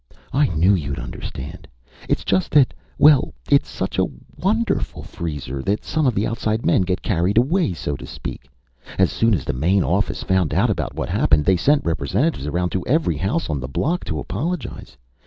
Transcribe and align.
"I 0.33 0.47
knew 0.47 0.73
you'd 0.73 0.97
understand. 0.97 1.67
It's 2.09 2.23
just 2.25 2.49
that 2.53 2.73
well, 2.97 3.35
it's 3.51 3.69
such 3.69 3.99
a 3.99 4.05
wonderful 4.35 5.03
freezer 5.03 5.61
that 5.61 5.83
some 5.85 6.07
of 6.07 6.15
the 6.15 6.25
outside 6.25 6.65
men 6.65 6.81
get 6.81 7.03
carried 7.03 7.37
away, 7.37 7.73
so 7.73 7.95
to 7.97 8.07
speak. 8.07 8.49
As 8.97 9.11
soon 9.11 9.35
as 9.35 9.45
the 9.45 9.53
main 9.53 9.83
office 9.83 10.23
found 10.23 10.55
out 10.55 10.71
about 10.71 10.95
what 10.95 11.09
happened, 11.09 11.45
they 11.45 11.55
sent 11.55 11.85
representatives 11.85 12.47
around 12.47 12.71
to 12.71 12.83
every 12.87 13.17
house 13.17 13.47
on 13.47 13.59
the 13.59 13.67
block 13.67 14.03
to 14.05 14.17
apologize. 14.17 14.97